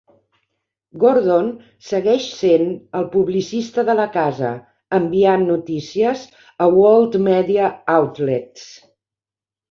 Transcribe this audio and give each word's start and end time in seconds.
Gordon 1.01 1.49
segueix 1.89 2.23
sent 2.37 2.63
el 2.99 3.03
publicista 3.15 3.83
de 3.89 3.95
la 3.99 4.07
casa, 4.15 4.49
enviant 4.99 5.43
notícies 5.49 6.23
a 6.67 6.71
World 6.79 7.19
Media 7.27 7.69
Outlets. 7.97 8.65